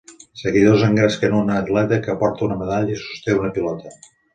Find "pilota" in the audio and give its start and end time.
3.61-3.99